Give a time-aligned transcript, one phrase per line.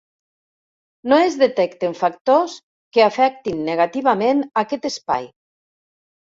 [1.11, 2.55] No es detecten factors
[2.97, 5.29] que afectin negativament aquest espai.